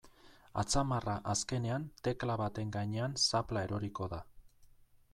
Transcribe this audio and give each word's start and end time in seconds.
Atzamarra 0.61 1.17
azkenean 1.33 1.85
tekla 2.09 2.39
baten 2.43 2.75
gainean 2.79 3.17
zapla 3.29 3.67
eroriko 3.71 4.13
da. 4.17 4.25